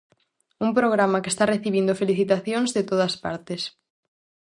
[0.65, 3.61] Un programa que está recibindo felicitacións de todas partes.